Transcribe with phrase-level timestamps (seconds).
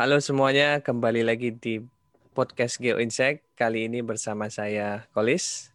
[0.00, 1.76] Halo semuanya, kembali lagi di
[2.32, 3.44] podcast Geo Insect.
[3.52, 5.68] Kali ini bersama saya Kolis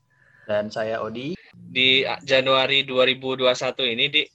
[0.49, 1.37] dan saya Odi.
[1.53, 3.45] Di Januari 2021
[3.85, 4.25] ini di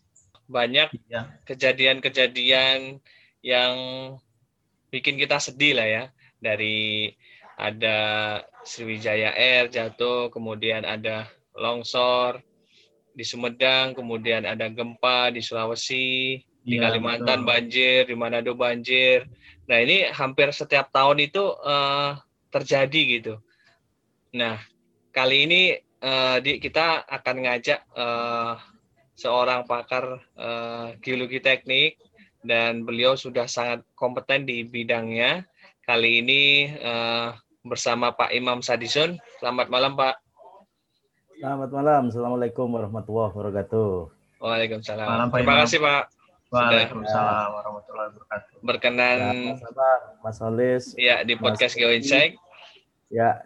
[0.47, 1.43] banyak Iya.
[1.43, 3.03] kejadian-kejadian
[3.43, 3.75] yang
[4.95, 6.05] bikin kita sedih lah ya.
[6.39, 7.11] Dari
[7.59, 7.99] ada
[8.63, 11.27] Sriwijaya Air jatuh, kemudian ada
[11.59, 12.39] longsor
[13.11, 17.51] di Sumedang, kemudian ada gempa di Sulawesi, di Iya, Kalimantan betul.
[17.51, 19.27] banjir, di Manado banjir.
[19.71, 22.19] Nah ini hampir setiap tahun itu eh,
[22.51, 23.35] terjadi gitu.
[24.35, 24.59] Nah
[25.15, 28.53] kali ini eh, di, kita akan ngajak eh,
[29.15, 32.03] seorang pakar eh, geologi teknik
[32.43, 35.47] dan beliau sudah sangat kompeten di bidangnya.
[35.87, 37.31] Kali ini eh,
[37.63, 39.23] bersama Pak Imam Sadison.
[39.39, 40.19] Selamat malam Pak.
[41.39, 42.03] Selamat malam.
[42.11, 43.91] Assalamualaikum warahmatullahi wabarakatuh.
[44.43, 45.07] Waalaikumsalam.
[45.07, 45.63] Malam, Pak Terima Imam.
[45.63, 46.05] kasih Pak
[46.51, 48.59] Waalaikumsalam warahmatullahi wabarakatuh.
[48.61, 49.19] berkenan
[49.55, 50.85] Sama-sama Mas Olis.
[50.99, 51.95] ya di podcast Geo.
[51.95, 52.35] Insight.
[53.07, 53.39] Ya,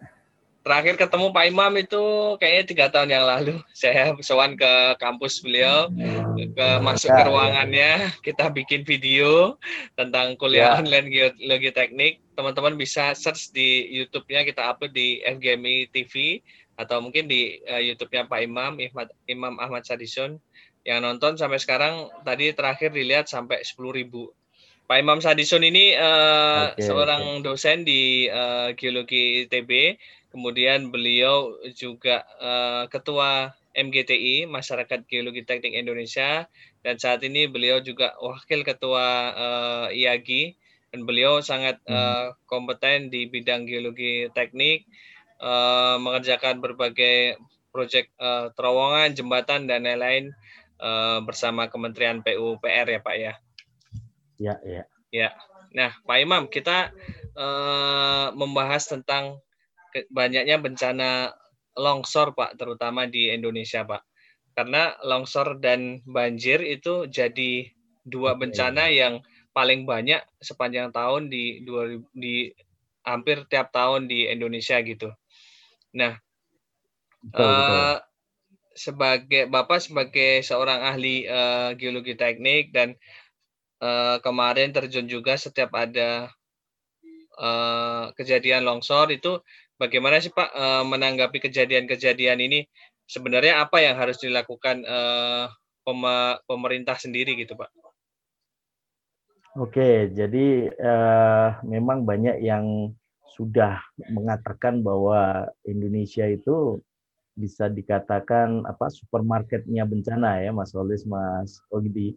[0.61, 2.01] terakhir ketemu Pak Imam itu
[2.41, 3.61] kayaknya tiga tahun yang lalu.
[3.77, 5.93] Saya sowan ke kampus beliau,
[6.33, 7.29] ke masuk ke Ya, ya.
[7.29, 7.91] ruangannya,
[8.25, 9.61] kita bikin video
[9.93, 10.81] tentang kuliah Ya.
[10.81, 12.13] online geologi teknik.
[12.33, 16.41] Teman-teman bisa search di YouTube-nya kita upload di FGMI TV
[16.75, 20.41] atau mungkin di eh, YouTube-nya Pak Imam, Imam, Imam Ahmad Sadison.
[20.85, 24.05] Yang nonton sampai sekarang tadi terakhir dilihat sampai 10.000
[24.85, 29.97] Pak Imam Sadison ini eh, Oke, seorang dosen di eh, geologi ITB,
[30.29, 36.45] kemudian beliau juga eh, ketua MGTI Masyarakat Geologi Teknik Indonesia.
[36.85, 40.53] Dan saat ini beliau juga wakil ketua eh, IAGI
[40.93, 44.85] dan beliau sangat eh, kompeten di bidang geologi teknik
[45.41, 47.41] eh, mengerjakan berbagai
[47.73, 50.29] proyek eh, terowongan, jembatan dan lain-lain
[50.79, 53.33] eh, bersama Kementerian PUPR ya Pak ya.
[54.39, 54.83] ya, ya.
[55.13, 55.31] Ya,
[55.71, 56.91] nah Pak Imam, kita
[57.35, 59.39] eh, membahas tentang
[60.11, 61.31] banyaknya bencana
[61.75, 64.03] longsor Pak, terutama di Indonesia Pak.
[64.55, 67.67] Karena longsor dan banjir itu jadi
[68.03, 69.19] dua bencana yang
[69.55, 72.51] paling banyak sepanjang tahun di 2000 di
[73.03, 75.11] hampir tiap tahun di Indonesia gitu.
[75.95, 76.19] Nah,
[77.25, 77.95] Betul, betul.
[78.75, 82.93] Sebagai Bapak sebagai seorang ahli eh, geologi teknik dan
[83.79, 86.27] eh, kemarin terjun juga setiap ada
[87.39, 89.39] eh, kejadian longsor itu
[89.79, 92.67] bagaimana sih Pak eh, menanggapi kejadian-kejadian ini?
[93.05, 94.81] Sebenarnya apa yang harus dilakukan
[95.85, 97.69] pema- pemerintah sendiri gitu Pak?
[99.55, 102.91] Oke, jadi eh, memang banyak yang
[103.39, 103.79] sudah
[104.11, 106.83] mengatakan bahwa Indonesia itu
[107.35, 112.15] bisa dikatakan apa supermarketnya bencana ya, Mas Olis, Mas Ogidi.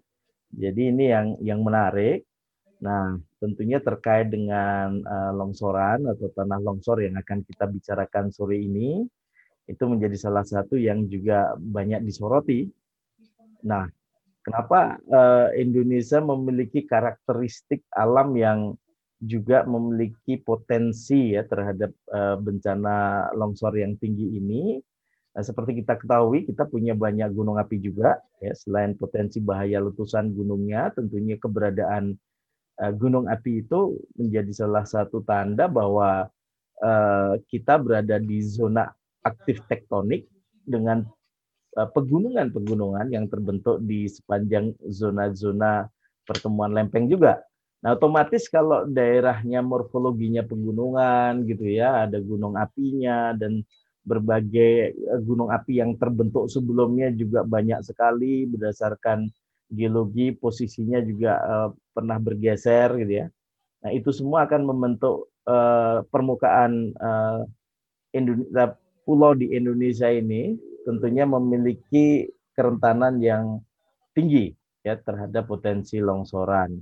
[0.54, 2.24] Jadi ini yang yang menarik.
[2.78, 9.02] Nah, tentunya terkait dengan eh, longsoran atau tanah longsor yang akan kita bicarakan sore ini,
[9.66, 12.70] itu menjadi salah satu yang juga banyak disoroti.
[13.66, 13.90] Nah,
[14.46, 18.78] kenapa eh, Indonesia memiliki karakteristik alam yang
[19.18, 24.78] juga memiliki potensi ya terhadap eh, bencana longsor yang tinggi ini?
[25.36, 28.18] Nah, seperti kita ketahui, kita punya banyak gunung api juga.
[28.40, 32.16] Ya, selain potensi bahaya letusan gunungnya, tentunya keberadaan
[32.80, 36.26] eh, gunung api itu menjadi salah satu tanda bahwa
[36.80, 38.88] eh, kita berada di zona
[39.22, 40.26] aktif tektonik
[40.64, 41.04] dengan
[41.76, 45.86] eh, pegunungan-pegunungan yang terbentuk di sepanjang zona-zona
[46.24, 47.40] pertemuan lempeng juga.
[47.78, 53.62] Nah, otomatis kalau daerahnya morfologinya pegunungan gitu ya, ada gunung apinya dan
[54.08, 59.28] berbagai eh, gunung api yang terbentuk sebelumnya juga banyak sekali berdasarkan
[59.68, 63.26] geologi posisinya juga eh, pernah bergeser gitu ya.
[63.84, 67.40] Nah, itu semua akan membentuk eh, permukaan eh,
[68.16, 68.72] Indonesia
[69.04, 73.60] pulau di Indonesia ini tentunya memiliki kerentanan yang
[74.16, 74.52] tinggi
[74.84, 76.76] ya terhadap potensi longsoran.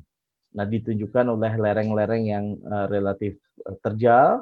[0.57, 3.37] Nah, ditunjukkan oleh lereng-lereng yang eh, relatif
[3.67, 4.41] eh, terjal,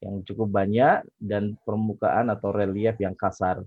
[0.00, 3.60] yang cukup banyak dan permukaan atau relief yang kasar.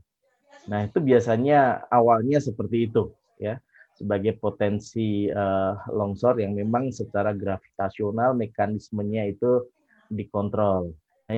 [0.66, 3.62] Nah, itu biasanya awalnya seperti itu ya,
[3.94, 9.70] sebagai potensi eh, longsor yang memang secara gravitasional mekanismenya itu
[10.10, 10.94] dikontrol.
[11.30, 11.36] Nah,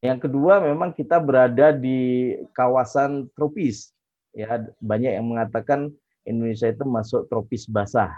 [0.00, 3.92] yang kedua memang kita berada di kawasan tropis.
[4.32, 5.90] Ya, banyak yang mengatakan
[6.22, 8.14] Indonesia itu masuk tropis basah,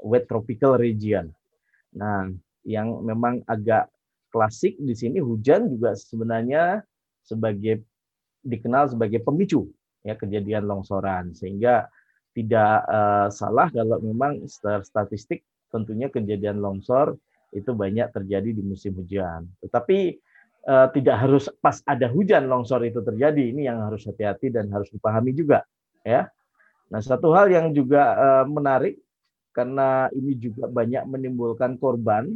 [0.00, 1.28] wet tropical region.
[1.92, 2.32] Nah,
[2.64, 3.90] yang memang agak
[4.28, 6.84] klasik di sini hujan juga sebenarnya
[7.24, 7.84] sebagai
[8.44, 9.68] dikenal sebagai pemicu
[10.06, 11.88] ya kejadian longsoran sehingga
[12.36, 17.16] tidak eh, salah kalau memang secara statistik tentunya kejadian longsor
[17.52, 19.48] itu banyak terjadi di musim hujan.
[19.64, 20.20] Tetapi
[20.68, 23.52] uh, tidak harus pas ada hujan longsor itu terjadi.
[23.52, 25.64] Ini yang harus hati-hati dan harus dipahami juga,
[26.04, 26.28] ya.
[26.88, 28.96] Nah, satu hal yang juga uh, menarik
[29.52, 32.28] karena ini juga banyak menimbulkan korban,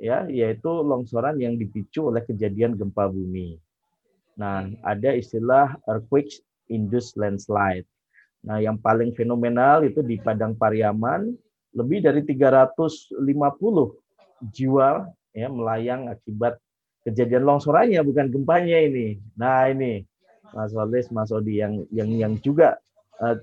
[0.00, 3.56] ya, yaitu longsoran yang dipicu oleh kejadian gempa bumi.
[4.36, 6.32] Nah, ada istilah earthquake
[6.68, 7.88] induced landslide.
[8.44, 11.32] Nah, yang paling fenomenal itu di Padang Pariaman,
[11.76, 13.20] lebih dari 350
[14.52, 14.88] jiwa
[15.36, 16.56] ya melayang akibat
[17.04, 19.20] kejadian longsorannya bukan gempanya ini.
[19.36, 20.02] Nah ini
[20.56, 22.80] Mas Walis, Mas Odi yang yang yang juga
[23.20, 23.36] uh,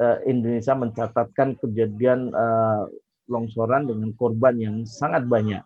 [0.00, 2.88] uh, Indonesia mencatatkan kejadian uh,
[3.28, 5.60] longsoran dengan korban yang sangat banyak.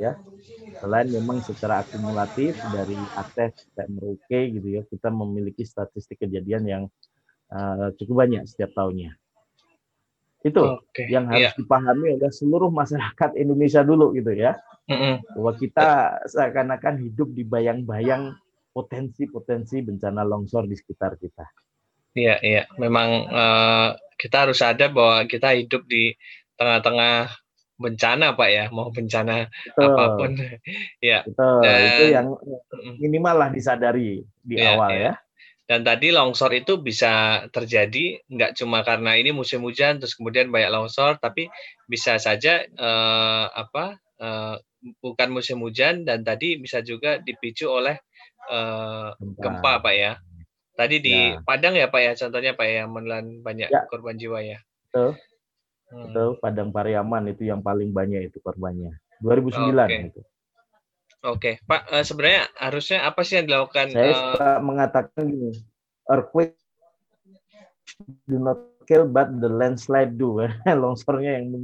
[0.00, 0.16] Ya,
[0.80, 3.52] selain memang secara akumulatif dari sampai
[3.92, 6.82] Merauke gitu ya, kita memiliki statistik kejadian yang
[7.52, 9.12] uh, cukup banyak setiap tahunnya.
[10.42, 11.06] Itu okay.
[11.12, 11.58] yang harus yeah.
[11.60, 14.56] dipahami oleh seluruh masyarakat Indonesia dulu gitu ya.
[14.90, 15.38] Mm-hmm.
[15.38, 15.88] Bahwa kita
[16.26, 18.34] seakan-akan hidup di bayang-bayang
[18.72, 21.44] potensi-potensi bencana longsor di sekitar kita.
[22.16, 22.62] Iya, iya.
[22.80, 26.16] Memang uh, kita harus sadar bahwa kita hidup di
[26.56, 27.41] tengah-tengah
[27.82, 29.82] bencana, Pak ya, mau bencana Betul.
[29.90, 30.30] apa pun.
[31.02, 31.26] ya.
[31.26, 31.58] Betul.
[31.66, 32.26] Dan, itu yang
[33.02, 35.00] minimal lah disadari di ya, awal ya.
[35.02, 35.12] ya.
[35.66, 40.70] Dan tadi longsor itu bisa terjadi nggak cuma karena ini musim hujan terus kemudian banyak
[40.70, 41.50] longsor, tapi
[41.90, 44.56] bisa saja eh, apa eh,
[45.02, 47.98] bukan musim hujan dan tadi bisa juga dipicu oleh
[48.50, 50.12] eh, gempa, pak ya.
[50.72, 51.40] Tadi di ya.
[51.40, 53.86] Padang ya pak ya contohnya pak ya menelan banyak ya.
[53.88, 54.58] korban jiwa ya.
[54.92, 55.16] Betul.
[55.92, 56.08] Hmm.
[56.08, 58.96] Betul Padang Pariaman itu yang paling banyak itu korbannya.
[59.20, 60.08] 2009 okay.
[60.08, 60.20] itu.
[61.22, 61.86] Oke, Pak.
[61.92, 63.94] Uh, sebenarnya harusnya apa sih yang dilakukan?
[63.94, 65.52] Saya uh, suka mengatakan gini,
[66.10, 66.58] earthquake
[68.26, 68.58] do not
[68.88, 70.42] kill, but the landslide do.
[70.66, 71.54] Longsornya yang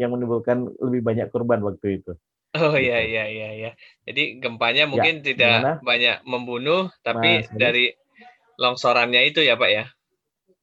[0.00, 2.18] yang menimbulkan lebih banyak korban waktu itu.
[2.56, 3.12] Oh iya gitu.
[3.12, 3.70] iya iya iya.
[4.08, 5.72] Jadi gempanya ya, mungkin ya, tidak gimana?
[5.84, 7.92] banyak membunuh, tapi Mas, dari
[8.56, 9.84] longsorannya itu ya Pak ya?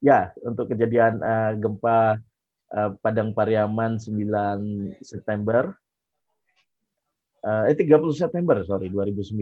[0.04, 2.20] Ya, untuk kejadian uh, gempa
[2.74, 5.74] uh, Padang Pariaman 9 September
[7.46, 9.40] uh, eh 30 September sorry 2009.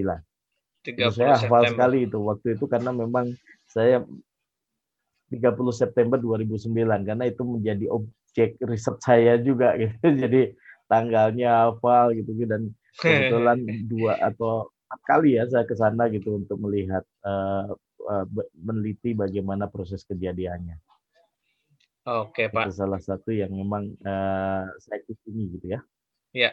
[0.81, 3.37] 30 saya hafal sekali itu waktu itu karena memang
[3.69, 4.01] saya
[5.29, 5.39] 30
[5.71, 9.95] September 2009 karena itu menjadi objek riset saya juga gitu.
[10.01, 10.57] Jadi
[10.91, 16.59] tanggalnya hafal gitu dan kebetulan dua atau empat kali ya saya ke sana gitu untuk
[16.59, 17.71] melihat uh,
[18.11, 18.25] uh,
[18.59, 20.75] meneliti bagaimana proses kejadiannya.
[22.01, 22.73] Oke, Pak.
[22.73, 25.79] Itu salah satu yang memang uh, saya kunjungi gitu ya.
[26.33, 26.51] Ya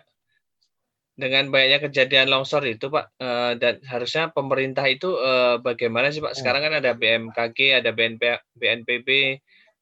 [1.19, 6.31] dengan banyaknya kejadian longsor itu Pak uh, dan harusnya pemerintah itu uh, bagaimana sih Pak?
[6.31, 6.39] Hmm.
[6.39, 8.23] Sekarang kan ada BMKG, ada BNP,
[8.55, 9.09] BNPB,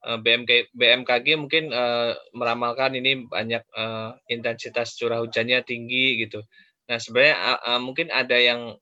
[0.08, 6.40] uh, BMK, BMKG mungkin uh, meramalkan ini banyak uh, intensitas curah hujannya tinggi gitu.
[6.88, 8.72] Nah sebenarnya uh, uh, mungkin ada yang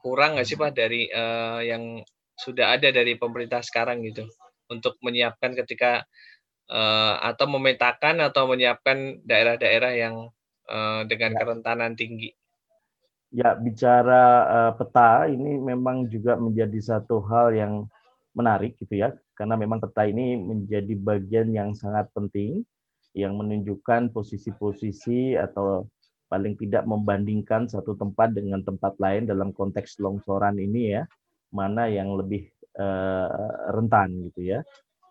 [0.00, 2.00] kurang nggak sih Pak dari uh, yang
[2.40, 4.24] sudah ada dari pemerintah sekarang gitu
[4.70, 6.04] untuk menyiapkan ketika
[6.70, 10.14] uh, atau memetakan atau menyiapkan daerah-daerah yang
[10.68, 11.38] uh, dengan ya.
[11.42, 12.30] kerentanan tinggi.
[13.28, 17.84] Ya, bicara uh, peta ini memang juga menjadi satu hal yang
[18.32, 22.64] menarik gitu ya, karena memang peta ini menjadi bagian yang sangat penting
[23.12, 25.88] yang menunjukkan posisi-posisi atau
[26.28, 31.02] paling tidak membandingkan satu tempat dengan tempat lain dalam konteks longsoran ini ya,
[31.52, 32.48] mana yang lebih
[33.74, 34.60] rentan gitu ya.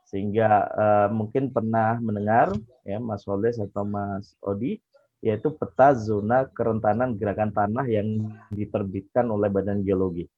[0.07, 2.55] Sehingga uh, mungkin pernah mendengar
[2.87, 4.79] ya Mas Wallace atau Mas Odi
[5.19, 10.29] yaitu peta zona kerentanan gerakan tanah yang diterbitkan oleh Badan Geologi.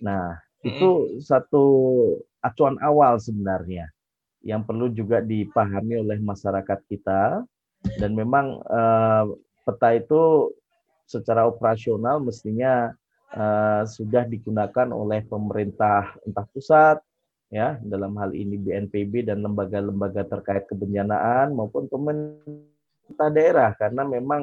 [0.00, 1.64] Nah, itu satu
[2.40, 3.90] acuan awal sebenarnya
[4.44, 7.42] yang perlu juga dipahami oleh masyarakat kita
[8.00, 9.24] dan memang eh,
[9.64, 10.52] peta itu
[11.04, 12.92] secara operasional mestinya
[13.34, 16.98] eh, sudah digunakan oleh pemerintah entah pusat
[17.54, 24.42] ya dalam hal ini BNPB dan lembaga-lembaga terkait kebencanaan maupun pemerintah daerah karena memang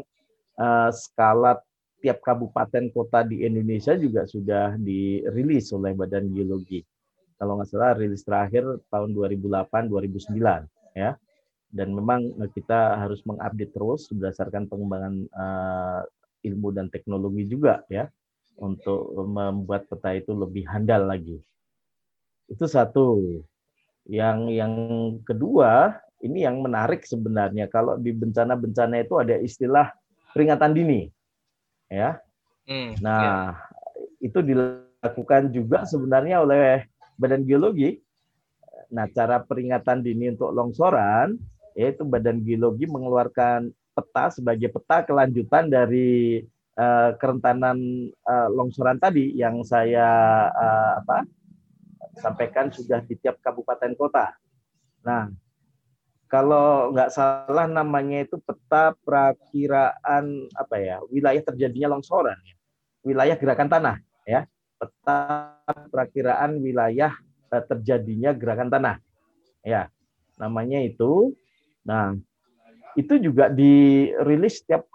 [0.56, 1.60] uh, skala
[2.02, 6.82] tiap kabupaten kota di Indonesia juga sudah dirilis oleh Badan Geologi.
[7.38, 11.18] Kalau nggak salah rilis terakhir tahun 2008-2009 ya.
[11.72, 16.04] Dan memang kita harus mengupdate terus berdasarkan pengembangan uh,
[16.44, 18.12] ilmu dan teknologi juga ya
[18.60, 21.40] untuk membuat peta itu lebih handal lagi.
[22.50, 23.40] Itu satu.
[24.10, 24.74] Yang yang
[25.22, 29.90] kedua ini yang menarik sebenarnya kalau di bencana-bencana itu ada istilah
[30.32, 31.10] peringatan dini
[31.92, 32.22] ya
[32.70, 33.34] hmm, nah ya.
[34.22, 36.86] itu dilakukan juga sebenarnya oleh
[37.18, 38.00] badan geologi
[38.92, 41.36] nah cara peringatan dini untuk longsoran
[41.76, 46.44] yaitu badan geologi mengeluarkan peta sebagai peta kelanjutan dari
[46.78, 47.78] uh, kerentanan
[48.28, 51.26] uh, longsoran tadi yang saya uh, apa
[52.20, 54.36] sampaikan sudah di tiap kabupaten kota.
[55.08, 55.32] Nah,
[56.32, 62.56] kalau nggak salah namanya itu peta perakiraan apa ya wilayah terjadinya longsoran ya.
[63.04, 64.48] wilayah gerakan tanah ya
[64.80, 65.20] peta
[65.92, 67.12] perakiraan wilayah
[67.52, 68.96] eh, terjadinya gerakan tanah
[69.68, 69.92] ya
[70.40, 71.36] namanya itu
[71.84, 72.16] nah
[72.96, 74.88] itu juga dirilis setiap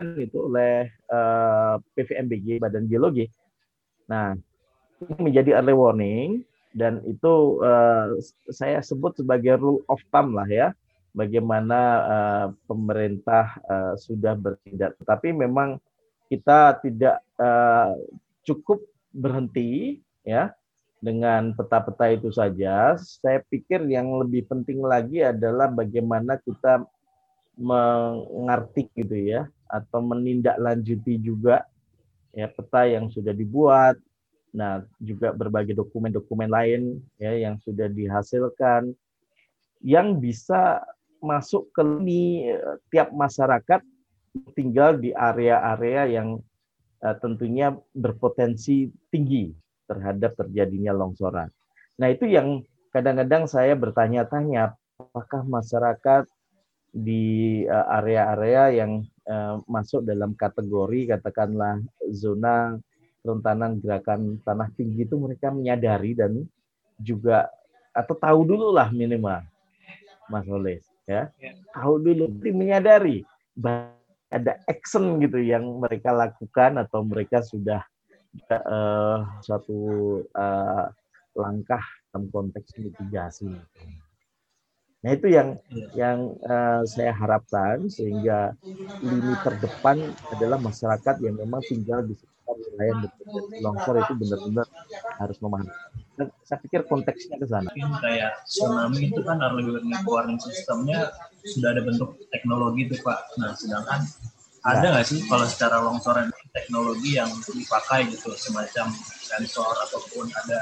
[0.00, 3.24] itu oleh uh, eh, PVMBG Badan Geologi.
[4.12, 4.36] Nah
[5.00, 6.30] ini menjadi early warning
[6.76, 8.12] dan itu uh,
[8.52, 10.68] saya sebut sebagai rule of thumb lah ya
[11.16, 14.92] bagaimana uh, pemerintah uh, sudah bertindak.
[15.00, 15.80] Tapi memang
[16.28, 17.96] kita tidak uh,
[18.44, 18.84] cukup
[19.16, 20.52] berhenti ya
[21.00, 23.00] dengan peta-peta itu saja.
[23.00, 26.84] Saya pikir yang lebih penting lagi adalah bagaimana kita
[27.56, 31.64] mengerti gitu ya atau menindaklanjuti juga
[32.36, 33.96] ya peta yang sudah dibuat
[34.56, 38.96] Nah, juga berbagai dokumen-dokumen lain ya yang sudah dihasilkan
[39.84, 40.80] yang bisa
[41.20, 43.84] masuk ke lini eh, tiap masyarakat
[44.56, 46.36] tinggal di area-area yang
[47.00, 49.48] uh, tentunya berpotensi tinggi
[49.88, 51.48] terhadap terjadinya longsoran.
[51.96, 52.60] Nah, itu yang
[52.92, 56.28] kadang-kadang saya bertanya-tanya apakah masyarakat
[56.96, 57.24] di
[57.68, 62.80] eh, area-area yang uh, masuk dalam kategori katakanlah zona
[63.20, 66.48] kerentanan gerakan tanah tinggi itu mereka menyadari dan
[66.96, 67.52] juga
[67.92, 69.44] atau tahu dulu lah minimal
[70.32, 71.52] Mas Oles ya, ya.
[71.76, 73.28] tahu dulu menyadari
[74.32, 77.84] ada action gitu yang mereka lakukan atau mereka sudah
[78.50, 79.78] uh, suatu
[80.32, 80.88] uh,
[81.36, 81.84] langkah
[82.16, 83.52] dalam konteks mitigasi.
[85.04, 85.48] Nah itu yang
[85.92, 88.56] yang uh, saya harapkan sehingga
[89.04, 92.16] lini terdepan adalah masyarakat yang memang tinggal di
[92.76, 93.00] wilayah yang
[93.64, 94.66] longsor itu benar-benar
[95.18, 95.72] harus memahami.
[96.16, 97.68] Dan saya pikir konteksnya ke sana.
[97.72, 99.64] Mungkin kayak tsunami itu kan early
[100.06, 101.12] warning sistemnya
[101.44, 103.36] sudah ada bentuk teknologi itu Pak.
[103.40, 104.00] Nah sedangkan
[104.66, 108.90] ada nggak sih kalau secara longsoran teknologi yang dipakai gitu semacam
[109.22, 110.60] sensor ataupun ada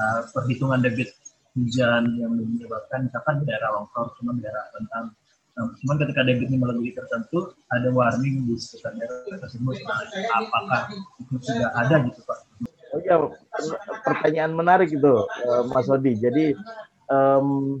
[0.00, 1.12] uh, perhitungan debit
[1.56, 5.16] hujan yang menyebabkan misalkan daerah longsor cuma daerah tentang
[5.56, 9.72] Nah, cuman ketika debitnya melebihi tertentu, ada warning di sekitar daerah tersebut.
[9.88, 10.04] Nah,
[10.36, 10.82] apakah
[11.16, 12.38] itu sudah ada gitu Pak?
[12.92, 13.16] Oh ya,
[14.04, 16.12] pertanyaan menarik itu eh, Mas Odi.
[16.20, 16.52] Jadi
[17.08, 17.80] um,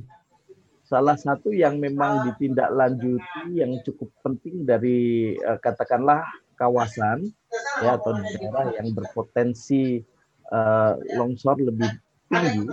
[0.88, 6.24] salah satu yang memang ditindaklanjuti yang cukup penting dari uh, katakanlah
[6.56, 7.28] kawasan
[7.84, 10.00] ya atau daerah yang berpotensi
[10.48, 11.92] uh, longsor lebih
[12.26, 12.66] tinggi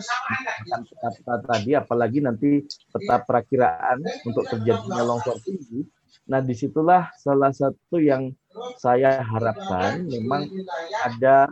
[0.97, 5.85] peta tadi apalagi nanti peta perakiraan untuk terjadinya longsor tinggi.
[6.29, 8.31] Nah di situlah salah satu yang
[8.79, 10.47] saya harapkan memang
[11.03, 11.51] ada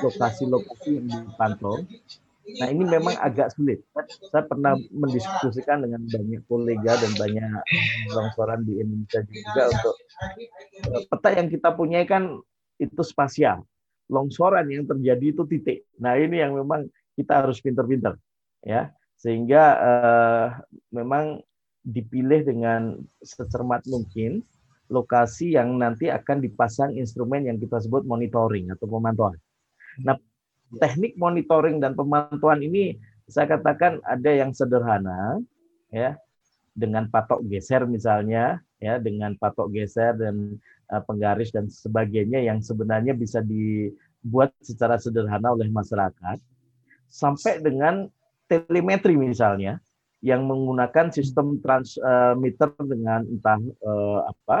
[0.00, 1.84] lokasi-lokasi yang dipantau.
[2.58, 3.86] nah ini memang agak sulit.
[4.34, 7.62] Saya pernah mendiskusikan dengan banyak kolega dan banyak
[8.10, 9.94] longsoran di Indonesia juga untuk
[10.90, 12.42] eh, peta yang kita punya kan
[12.82, 13.62] itu spasial.
[14.10, 15.86] Longsoran yang terjadi itu titik.
[16.02, 18.16] Nah ini yang memang kita harus pinter-pinter
[18.64, 18.90] ya.
[19.18, 20.46] Sehingga uh,
[20.90, 21.40] memang
[21.82, 24.42] dipilih dengan secermat mungkin
[24.90, 29.38] lokasi yang nanti akan dipasang instrumen yang kita sebut monitoring atau pemantauan.
[30.04, 30.18] Nah,
[30.78, 32.96] teknik monitoring dan pemantauan ini
[33.28, 35.40] saya katakan ada yang sederhana
[35.88, 36.16] ya
[36.72, 40.56] dengan patok geser misalnya ya dengan patok geser dan
[40.88, 46.40] uh, penggaris dan sebagainya yang sebenarnya bisa dibuat secara sederhana oleh masyarakat
[47.12, 48.08] sampai dengan
[48.48, 49.76] telemetri misalnya
[50.24, 54.58] yang menggunakan sistem transmitter dengan entah uh, apa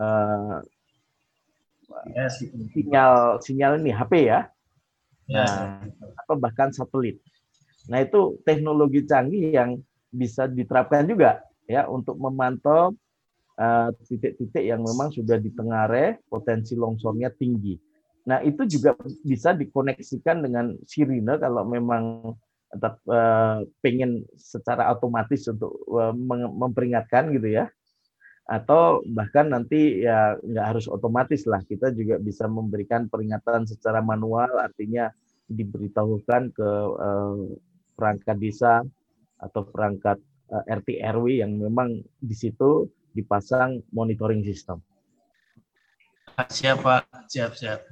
[0.00, 0.58] uh,
[2.74, 4.48] sinyal sinyal ini HP ya,
[5.30, 5.80] ya, nah,
[6.24, 7.20] atau bahkan satelit.
[7.86, 12.94] Nah itu teknologi canggih yang bisa diterapkan juga ya untuk memantau
[13.56, 17.76] eh, titik-titik uh, yang memang sudah ditengare potensi longsornya tinggi.
[18.24, 22.32] Nah, itu juga bisa dikoneksikan dengan sirine kalau memang
[22.72, 26.10] tetap uh, pengen secara otomatis untuk uh,
[26.50, 27.68] memperingatkan gitu ya.
[28.44, 34.60] Atau bahkan nanti ya nggak harus otomatis lah, kita juga bisa memberikan peringatan secara manual,
[34.60, 35.08] artinya
[35.48, 37.36] diberitahukan ke uh,
[37.96, 38.84] perangkat desa
[39.40, 40.20] atau perangkat
[40.52, 44.82] uh, RT RW yang memang di situ dipasang monitoring system.
[46.34, 47.86] Siap Pak, siap siap.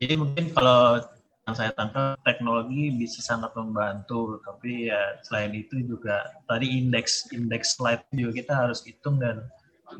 [0.00, 1.04] Jadi mungkin kalau
[1.42, 7.76] yang saya tangkap teknologi bisa sangat membantu, tapi ya selain itu juga tadi indeks indeks
[7.76, 9.44] slide juga kita harus hitung dan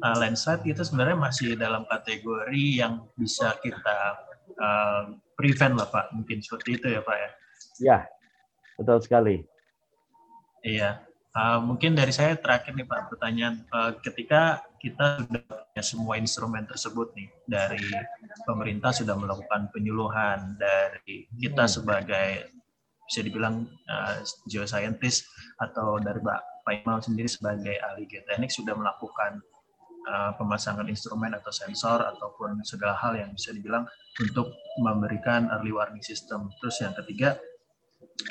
[0.01, 3.99] uh, landslide itu sebenarnya masih dalam kategori yang bisa kita
[4.57, 7.31] uh, prevent lah Pak, mungkin seperti itu ya Pak ya.
[7.83, 7.99] Ya,
[8.81, 9.37] betul sekali.
[10.63, 11.03] Iya,
[11.35, 16.67] uh, mungkin dari saya terakhir nih Pak pertanyaan, uh, ketika kita sudah punya semua instrumen
[16.67, 17.87] tersebut nih dari
[18.43, 21.73] pemerintah sudah melakukan penyuluhan dari kita hmm.
[21.73, 22.51] sebagai
[23.07, 24.19] bisa dibilang uh,
[24.51, 25.31] geoscientist
[25.63, 29.43] atau dari Pak Pak sendiri sebagai ahli geoteknik sudah melakukan
[30.07, 33.87] uh, pemasangan instrumen atau sensor ataupun segala hal yang bisa dibilang
[34.19, 36.51] untuk memberikan early warning system.
[36.63, 37.39] Terus yang ketiga,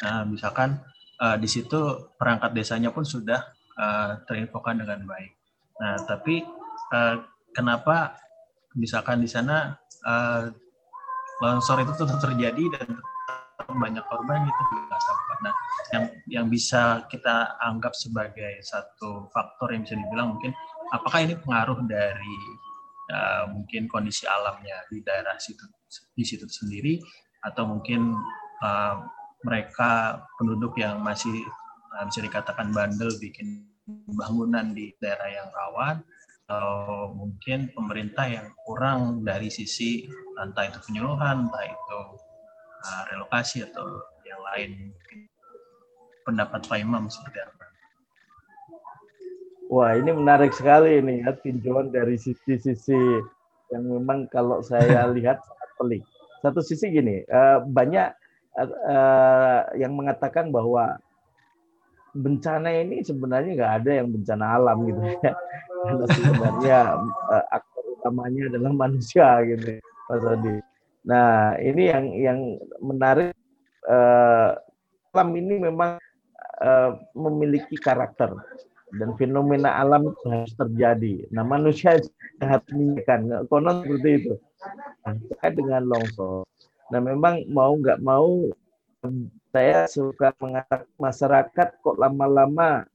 [0.07, 0.79] uh, misalkan
[1.19, 3.43] uh, di situ perangkat desanya pun sudah
[3.75, 5.40] uh, terinfokan dengan baik.
[5.81, 6.45] Nah, tapi
[6.93, 7.15] uh,
[7.51, 8.15] kenapa
[8.77, 9.73] misalkan di sana
[10.05, 10.53] uh,
[11.41, 13.01] longsor itu tetap terjadi dan
[13.65, 15.37] banyak korban itu sampai.
[15.41, 15.53] Nah,
[15.91, 20.53] yang yang bisa kita anggap sebagai satu faktor yang bisa dibilang mungkin
[20.93, 22.37] apakah ini pengaruh dari
[23.09, 25.65] uh, mungkin kondisi alamnya di daerah situ
[26.13, 27.01] di situ sendiri
[27.41, 28.13] atau mungkin
[28.61, 28.95] uh,
[29.41, 31.41] mereka penduduk yang masih
[31.97, 35.97] uh, bisa dikatakan bandel bikin bangunan di daerah yang rawan
[36.51, 36.67] atau
[37.15, 40.03] mungkin pemerintah yang kurang dari sisi
[40.35, 41.99] entah itu penyuluhan, entah itu
[42.83, 43.87] uh, relokasi atau
[44.27, 44.91] yang lain.
[46.21, 47.65] Pendapat Pak Imam seperti apa?
[49.71, 52.99] Wah, ini menarik sekali ini ya tinjauan dari sisi-sisi
[53.71, 56.03] yang memang kalau saya lihat sangat pelik.
[56.43, 58.07] Satu sisi gini, eh, banyak
[58.59, 60.99] eh, yang mengatakan bahwa
[62.11, 65.31] bencana ini sebenarnya nggak ada yang bencana alam gitu ya.
[65.81, 66.79] Karena sebenarnya
[67.31, 70.55] eh, aktor utamanya adalah manusia gitu, Mas Adi.
[71.01, 72.39] Nah, ini yang yang
[72.83, 73.33] menarik
[75.11, 75.97] alam ini memang
[77.17, 78.29] memiliki karakter
[78.93, 81.25] dan fenomena alam harus terjadi.
[81.33, 81.97] Nah manusia
[82.43, 84.33] harus mengingatkan, konon seperti itu.
[85.01, 86.45] Nah, terkait dengan longsor.
[86.93, 88.51] Nah memang mau nggak mau
[89.51, 92.87] saya suka mengatakan masyarakat kok lama-lama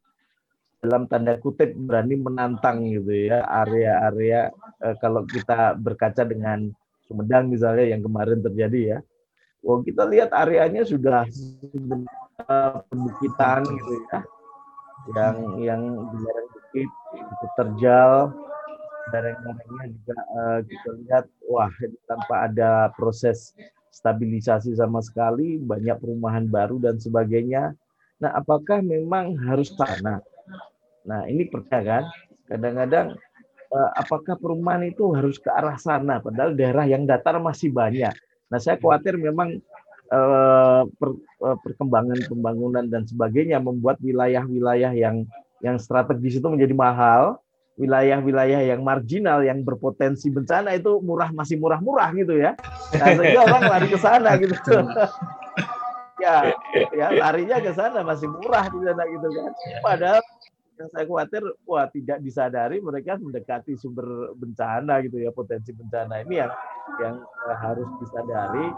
[0.80, 4.52] dalam tanda kutip berani menantang gitu ya area-area
[4.84, 6.72] eh, kalau kita berkaca dengan
[7.06, 8.98] Sumedang misalnya yang kemarin terjadi ya.
[9.62, 11.22] Oh kita lihat areanya sudah
[12.90, 14.18] perbukitan gitu ya
[15.14, 18.34] yang yang di lereng bukit itu terjal
[19.14, 21.70] lereng-lerengnya juga uh, kita lihat wah
[22.10, 23.54] tanpa ada proses
[23.96, 27.72] stabilisasi sama sekali banyak perumahan baru dan sebagainya.
[28.20, 30.20] Nah apakah memang harus tanah?
[31.08, 32.04] Nah ini pernah kan?
[32.46, 33.16] Kadang-kadang
[33.72, 36.20] uh, apakah perumahan itu harus ke arah sana?
[36.20, 38.12] Padahal daerah yang datar masih banyak.
[38.52, 39.64] Nah saya khawatir memang
[40.06, 45.26] Eh, eh, perkembangan pembangunan dan sebagainya membuat wilayah-wilayah yang
[45.66, 47.42] yang strategis itu menjadi mahal,
[47.76, 52.56] wilayah-wilayah yang marginal yang berpotensi bencana itu murah masih murah-murah gitu ya.
[52.96, 54.56] Nah, sehingga orang lari ke sana gitu.
[56.24, 56.56] ya,
[56.96, 59.52] ya larinya ke sana masih murah di sana gitu kan.
[59.84, 60.24] Padahal
[60.76, 66.36] yang saya khawatir wah tidak disadari mereka mendekati sumber bencana gitu ya potensi bencana ini
[66.36, 66.52] yang
[67.00, 67.16] yang
[67.64, 68.68] harus disadari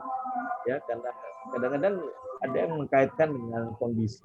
[0.71, 1.11] ya karena
[1.51, 1.95] kadang-kadang
[2.39, 4.23] ada yang mengkaitkan dengan kondisi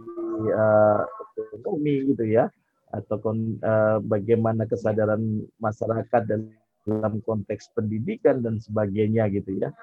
[0.53, 1.01] uh,
[1.49, 2.45] ekonomi gitu ya
[2.93, 6.53] atau uh, bagaimana kesadaran masyarakat dan
[6.85, 9.73] dalam konteks pendidikan dan sebagainya gitu ya.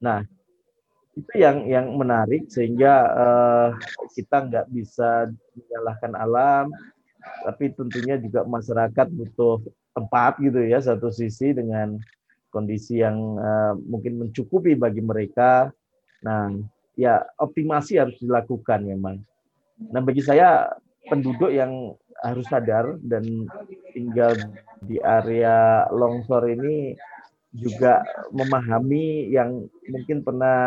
[0.00, 0.24] Nah
[1.16, 3.68] itu yang yang menarik sehingga uh,
[4.16, 6.72] kita nggak bisa menyalahkan alam,
[7.44, 9.60] tapi tentunya juga masyarakat butuh
[9.92, 12.00] tempat gitu ya satu sisi dengan
[12.48, 15.68] kondisi yang uh, mungkin mencukupi bagi mereka
[16.26, 16.50] Nah,
[16.96, 19.20] ya optimasi harus dilakukan memang.
[19.92, 20.72] Nah, bagi saya
[21.06, 23.24] penduduk yang harus sadar dan
[23.92, 24.32] tinggal
[24.84, 26.96] di area longsor ini
[27.56, 30.58] juga memahami yang mungkin pernah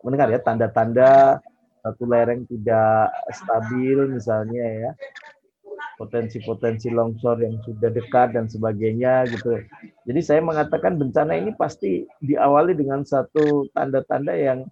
[0.00, 1.40] mendengar ya tanda-tanda
[1.84, 4.90] satu lereng tidak stabil misalnya ya
[5.96, 9.64] potensi-potensi longsor yang sudah dekat dan sebagainya gitu.
[10.04, 14.68] Jadi saya mengatakan bencana ini pasti diawali dengan satu tanda-tanda yang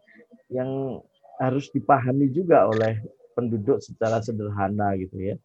[0.52, 1.00] yang
[1.40, 3.00] harus dipahami juga oleh
[3.34, 5.36] penduduk secara sederhana gitu ya.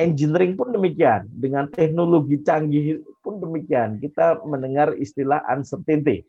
[0.00, 4.00] Engineering pun demikian, dengan teknologi canggih pun demikian.
[4.00, 6.24] Kita mendengar istilah uncertainty,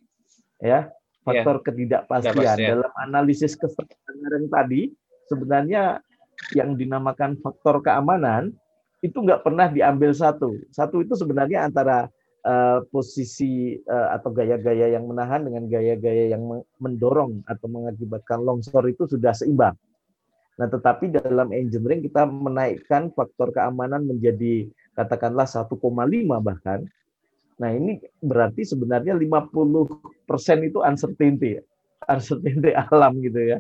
[0.60, 1.64] ya faktor ya.
[1.70, 2.68] ketidakpastian ya.
[2.78, 4.90] dalam analisis kesadaran tadi
[5.30, 6.02] sebenarnya
[6.58, 8.50] yang dinamakan faktor keamanan
[9.02, 10.58] itu nggak pernah diambil satu.
[10.70, 12.10] Satu itu sebenarnya antara
[12.46, 16.44] uh, posisi uh, atau gaya-gaya yang menahan dengan gaya-gaya yang
[16.78, 19.74] mendorong atau mengakibatkan longsor itu sudah seimbang.
[20.62, 25.74] Nah, tetapi dalam engineering kita menaikkan faktor keamanan menjadi katakanlah 1,5
[26.38, 26.86] bahkan.
[27.58, 31.58] Nah ini berarti sebenarnya 50% itu uncertainty,
[32.06, 33.58] uncertainty alam gitu ya.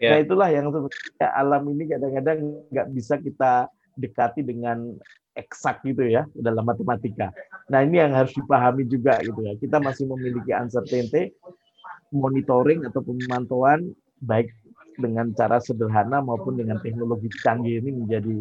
[0.00, 0.16] Yeah.
[0.16, 2.38] Nah itulah yang sebenarnya alam ini kadang-kadang
[2.72, 3.68] nggak bisa kita
[4.00, 4.96] dekati dengan
[5.36, 7.28] eksak gitu ya dalam matematika.
[7.68, 9.52] Nah ini yang harus dipahami juga gitu ya.
[9.60, 11.36] Kita masih memiliki uncertainty,
[12.08, 13.92] monitoring atau pemantauan
[14.24, 14.48] baik
[14.98, 18.36] dengan cara sederhana maupun dengan teknologi canggih ini menjadi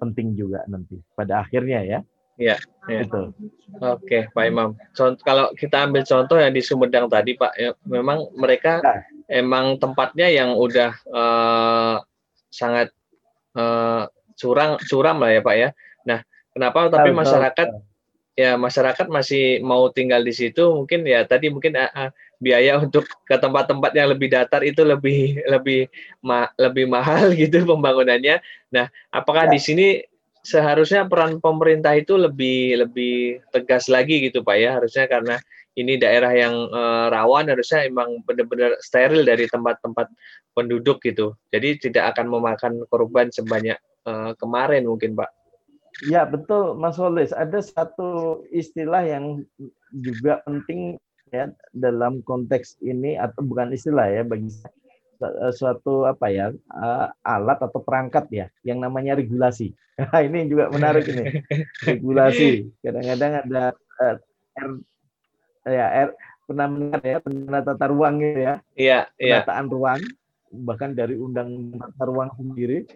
[0.00, 2.00] penting juga nanti pada akhirnya ya.
[2.38, 2.54] Iya,
[2.86, 3.02] ya.
[3.02, 3.34] itu.
[3.82, 4.78] Oke, Pak Imam.
[4.94, 9.02] Contoh, kalau kita ambil contoh yang di Sumedang tadi, Pak, ya, memang mereka nah.
[9.26, 11.98] emang tempatnya yang udah uh,
[12.46, 12.94] sangat
[13.58, 14.06] uh,
[14.38, 15.68] curang, curam lah ya, Pak ya.
[16.06, 16.22] Nah,
[16.54, 16.86] kenapa?
[16.86, 17.68] Tapi masyarakat
[18.38, 23.06] ya masyarakat masih mau tinggal di situ mungkin ya tadi mungkin uh, uh, biaya untuk
[23.26, 25.90] ke tempat-tempat yang lebih datar itu lebih lebih
[26.22, 28.38] ma lebih mahal gitu pembangunannya.
[28.70, 29.52] Nah, apakah ya.
[29.54, 29.88] di sini
[30.42, 35.36] seharusnya peran pemerintah itu lebih lebih tegas lagi gitu Pak ya harusnya karena
[35.78, 40.10] ini daerah yang uh, rawan harusnya emang benar-benar steril dari tempat-tempat
[40.50, 41.38] penduduk gitu.
[41.54, 45.30] Jadi tidak akan memakan korban sebanyak uh, kemarin mungkin Pak.
[46.06, 47.30] Ya betul Mas Walis.
[47.30, 49.46] Ada satu istilah yang
[49.90, 50.98] juga penting
[51.30, 54.50] ya dalam konteks ini atau bukan istilah ya bagi
[55.50, 59.74] suatu apa ya eh, alat atau perangkat ya yang namanya regulasi.
[60.26, 61.42] ini juga menarik ini
[61.88, 62.70] regulasi.
[62.86, 63.62] Kadang-kadang ada
[63.98, 64.16] uh,
[64.54, 64.70] R
[65.66, 66.10] ya R
[66.46, 68.54] pernah mendengar ya penata tata ruang gitu ya.
[68.78, 69.42] Iya, iya.
[69.42, 70.00] Penataan ruang
[70.48, 72.86] bahkan dari undang tata ruang sendiri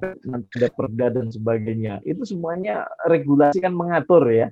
[0.00, 2.04] ada perda dan sebagainya.
[2.06, 4.48] Itu semuanya regulasi kan mengatur ya.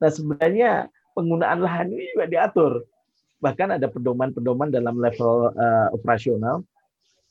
[0.00, 2.72] Nah sebenarnya penggunaan lahan ini juga diatur.
[3.40, 6.60] Bahkan ada pedoman-pedoman dalam level uh, operasional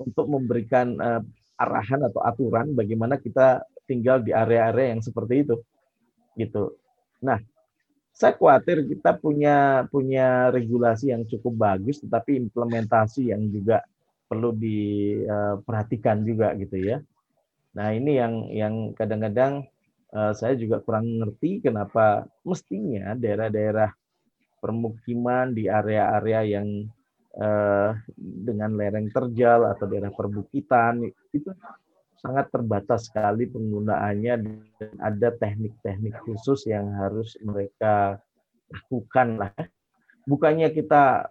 [0.02, 1.22] untuk memberikan uh,
[1.62, 5.56] arahan atau aturan bagaimana kita tinggal di area-area yang seperti itu.
[6.36, 6.74] Gitu.
[7.22, 7.40] Nah,
[8.16, 13.84] saya khawatir kita punya punya regulasi yang cukup bagus, tetapi implementasi yang juga
[14.26, 16.98] perlu diperhatikan eh, juga gitu ya.
[17.76, 19.68] Nah ini yang yang kadang-kadang
[20.16, 23.92] saya juga kurang ngerti kenapa mestinya daerah-daerah
[24.64, 26.88] permukiman di area-area yang
[27.36, 31.04] uh, dengan lereng terjal atau daerah perbukitan
[31.36, 31.52] itu
[32.18, 38.18] sangat terbatas sekali penggunaannya dan ada teknik-teknik khusus yang harus mereka
[38.72, 39.54] lakukan lah
[40.26, 41.30] bukannya kita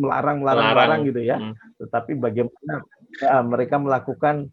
[0.00, 1.54] melarang melarang melarang gitu ya hmm.
[1.76, 2.74] tetapi bagaimana
[3.28, 4.48] uh, mereka melakukan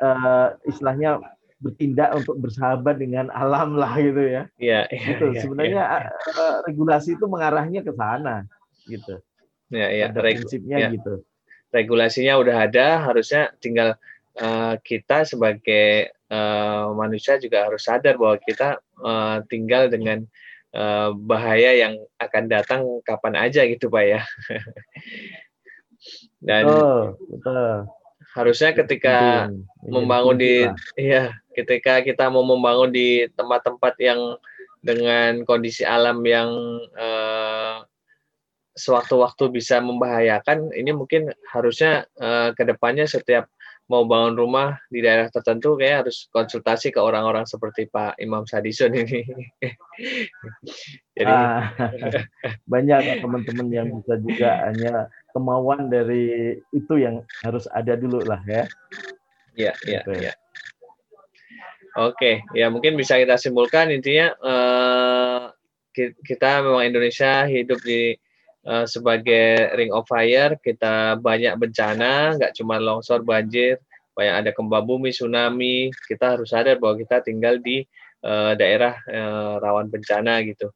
[0.00, 1.20] uh, istilahnya
[1.60, 4.42] bertindak untuk bersahabat dengan alam lah gitu ya.
[4.56, 4.88] Iya.
[4.88, 5.24] iya gitu.
[5.36, 6.00] Ya, Sebenarnya ya.
[6.32, 8.48] Uh, regulasi itu mengarahnya ke sana
[8.88, 9.20] gitu.
[9.68, 9.86] Iya.
[9.92, 10.04] Iya.
[10.10, 10.88] Ada prinsipnya ya.
[10.96, 11.20] gitu.
[11.70, 13.94] Regulasinya udah ada, harusnya tinggal
[14.40, 20.26] uh, kita sebagai uh, manusia juga harus sadar bahwa kita uh, tinggal dengan
[20.74, 24.20] uh, bahaya yang akan datang kapan aja gitu pak ya.
[26.40, 27.00] Dan betul,
[27.36, 27.99] betul
[28.30, 29.50] harusnya ketika
[29.82, 30.54] membangun di
[30.94, 34.38] ya ketika kita mau membangun di tempat-tempat yang
[34.80, 36.50] dengan kondisi alam yang
[36.94, 37.84] uh,
[38.78, 43.50] sewaktu-waktu bisa membahayakan ini mungkin harusnya uh, ke depannya setiap
[43.90, 48.94] mau bangun rumah di daerah tertentu kayak harus konsultasi ke orang-orang seperti Pak Imam Sadison
[48.94, 49.26] ini.
[51.18, 51.74] Jadi ah,
[52.70, 58.70] banyak teman-teman yang bisa juga hanya kemauan dari itu yang harus ada dulu lah ya.
[59.58, 60.12] Iya, iya, gitu.
[60.14, 60.32] iya.
[61.98, 65.42] Oke, ya mungkin bisa kita simpulkan intinya eh,
[66.22, 68.14] kita memang Indonesia hidup di
[68.66, 73.80] uh, sebagai ring of fire kita banyak bencana nggak cuma longsor banjir
[74.20, 75.88] banyak ada gempa bumi tsunami.
[75.94, 77.80] Kita harus sadar bahwa kita tinggal di
[78.26, 80.68] uh, daerah uh, rawan bencana gitu.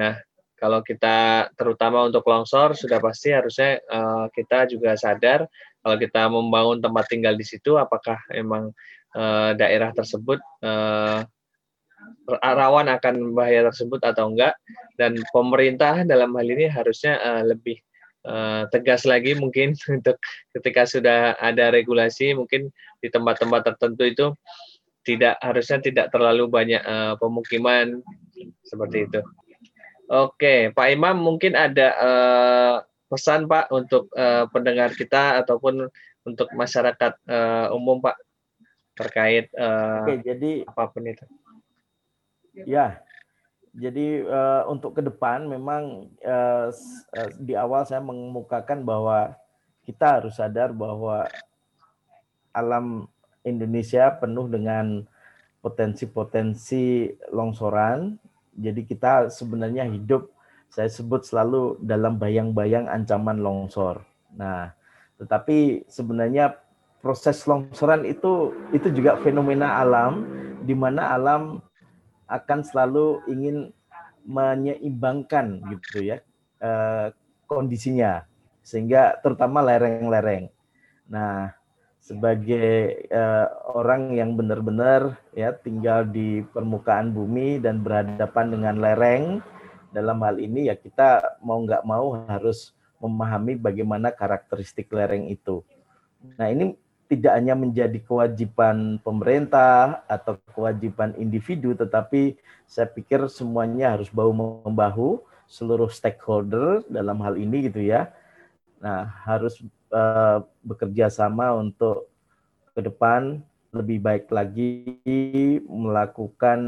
[0.00, 0.16] Nah
[0.56, 5.44] kalau kita terutama untuk longsor sudah pasti harusnya uh, kita juga sadar
[5.84, 8.72] kalau kita membangun tempat tinggal di situ apakah emang
[9.12, 11.20] uh, daerah tersebut uh,
[12.42, 14.58] rawan akan bahaya tersebut atau enggak
[14.98, 17.78] dan pemerintah dalam hal ini harusnya uh, lebih
[18.26, 20.18] uh, tegas lagi mungkin untuk
[20.58, 24.26] ketika sudah ada regulasi mungkin di tempat-tempat tertentu itu
[25.06, 28.02] tidak harusnya tidak terlalu banyak uh, pemukiman
[28.66, 29.20] seperti itu.
[30.06, 32.74] Oke, Pak Imam mungkin ada uh,
[33.06, 35.86] pesan Pak untuk uh, pendengar kita ataupun
[36.26, 38.18] untuk masyarakat uh, umum Pak
[38.98, 41.22] terkait uh, Oke, jadi apa pun itu.
[42.64, 43.04] Ya,
[43.76, 46.72] jadi uh, untuk ke depan memang uh,
[47.36, 49.36] di awal saya mengemukakan bahwa
[49.84, 51.28] kita harus sadar bahwa
[52.56, 53.04] alam
[53.44, 55.04] Indonesia penuh dengan
[55.60, 58.16] potensi-potensi longsoran.
[58.56, 60.32] Jadi kita sebenarnya hidup
[60.72, 64.00] saya sebut selalu dalam bayang-bayang ancaman longsor.
[64.32, 64.72] Nah,
[65.20, 66.56] tetapi sebenarnya
[67.04, 70.24] proses longsoran itu itu juga fenomena alam
[70.64, 71.60] di mana alam
[72.26, 73.70] akan selalu ingin
[74.26, 76.18] menyeimbangkan gitu ya
[76.58, 77.14] eh,
[77.46, 78.26] kondisinya
[78.66, 80.50] sehingga terutama lereng-lereng.
[81.06, 81.54] Nah,
[82.02, 89.24] sebagai eh, orang yang benar-benar ya tinggal di permukaan bumi dan berhadapan dengan lereng
[89.94, 95.62] dalam hal ini ya kita mau nggak mau harus memahami bagaimana karakteristik lereng itu.
[96.34, 96.74] Nah, ini
[97.06, 102.34] tidak hanya menjadi kewajiban pemerintah atau kewajiban individu, tetapi
[102.66, 104.34] saya pikir semuanya harus bahu
[104.66, 108.10] membahu seluruh stakeholder dalam hal ini gitu ya.
[108.82, 109.62] Nah, harus
[109.94, 112.10] uh, bekerja sama untuk
[112.74, 113.40] ke depan
[113.70, 114.98] lebih baik lagi
[115.64, 116.60] melakukan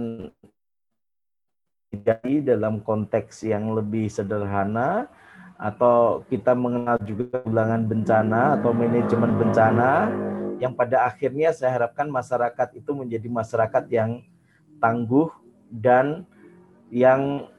[2.44, 5.08] dalam konteks yang lebih sederhana
[5.58, 10.06] atau kita mengenal juga ulangan bencana atau manajemen bencana
[10.62, 14.22] yang pada akhirnya saya harapkan masyarakat itu menjadi masyarakat yang
[14.78, 15.26] tangguh
[15.66, 16.22] dan
[16.94, 17.50] yang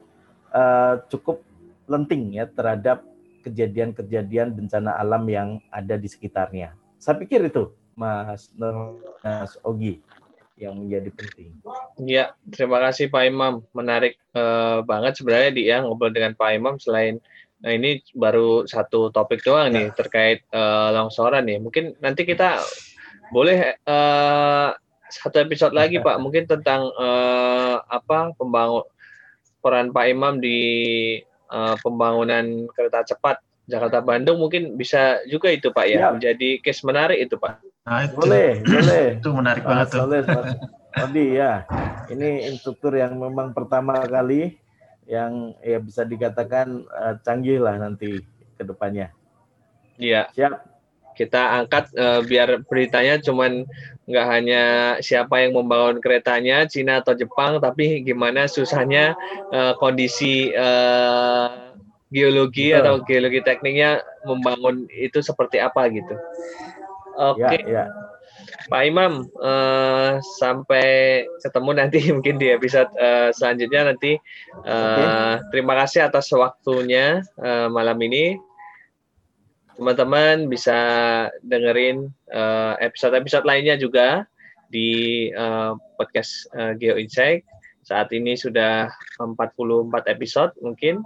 [0.56, 1.44] uh, cukup
[1.92, 3.04] lenting ya terhadap
[3.44, 6.76] kejadian-kejadian bencana alam yang ada di sekitarnya.
[7.00, 10.04] Saya pikir itu Mas Mas Ogi
[10.60, 11.56] yang menjadi penting.
[12.04, 13.64] Ya, terima kasih Pak Imam.
[13.72, 17.24] Menarik uh, banget sebenarnya di yang ngobrol dengan Pak Imam selain
[17.60, 21.60] Nah ini baru satu topik doang nih terkait uh, longsoran nih.
[21.60, 22.64] Mungkin nanti kita
[23.36, 24.72] boleh uh,
[25.12, 26.18] satu episode lagi Pak.
[26.24, 28.88] Mungkin tentang uh, apa pembangun
[29.60, 30.60] peran Pak Imam di
[31.52, 36.08] uh, pembangunan kereta cepat Jakarta Bandung mungkin bisa juga itu Pak ya, ya.
[36.10, 37.62] menjadi case menarik itu Pak.
[37.86, 38.16] Nah, itu.
[38.18, 39.06] Boleh, boleh.
[39.22, 40.00] itu menarik banget tuh.
[40.10, 40.22] Boleh,
[40.98, 41.70] Odi ya.
[42.10, 44.58] Ini instruktur yang memang pertama kali
[45.10, 48.22] yang ya bisa dikatakan uh, canggih lah nanti
[48.54, 49.10] ke depannya.
[49.98, 50.30] Iya.
[50.38, 50.54] Siap.
[51.18, 53.68] Kita angkat uh, biar beritanya cuman
[54.08, 54.64] nggak hanya
[55.04, 59.18] siapa yang membangun keretanya Cina atau Jepang, tapi gimana susahnya
[59.52, 61.76] uh, kondisi uh,
[62.08, 62.80] geologi Betul.
[62.80, 66.16] atau geologi tekniknya membangun itu seperti apa gitu.
[67.20, 67.44] Oke.
[67.44, 67.62] Okay.
[67.68, 68.09] Ya, ya.
[68.70, 74.22] Pak Imam, uh, sampai ketemu nanti mungkin di episode uh, selanjutnya nanti.
[74.62, 75.10] Uh, okay.
[75.50, 78.38] Terima kasih atas waktunya uh, malam ini.
[79.74, 80.78] Teman-teman bisa
[81.42, 82.12] dengerin
[82.84, 84.28] episode-episode uh, lainnya juga
[84.70, 87.48] di uh, podcast uh, Geo Insight.
[87.82, 91.02] Saat ini sudah 44 episode mungkin.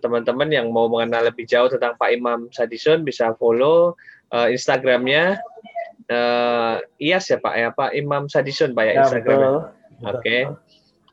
[0.00, 3.92] Teman-teman uh, yang mau mengenal lebih jauh tentang Pak Imam Sadison bisa follow
[4.32, 5.36] uh, Instagramnya
[6.10, 9.50] uh, IAS ya Pak ya Pak Imam Sadison Pak ya, ya Instagramnya.
[10.02, 10.18] Oke.
[10.18, 10.42] Okay.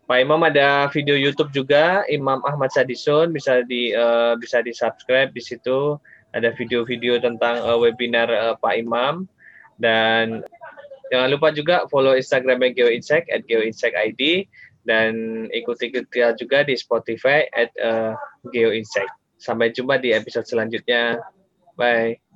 [0.10, 5.30] Pak Imam ada video YouTube juga Imam Ahmad Sadison bisa di uh, bisa di subscribe
[5.30, 6.02] di situ
[6.34, 9.30] ada video-video tentang uh, webinar uh, Pak Imam
[9.78, 10.42] dan
[11.14, 14.50] jangan lupa juga follow Instagramnya Geo Insight at Geo Insight ID
[14.90, 18.14] dan ikuti kita juga di Spotify at uh,
[18.50, 19.10] Geo Insight.
[19.38, 21.22] Sampai jumpa di episode selanjutnya.
[21.78, 22.29] Bye.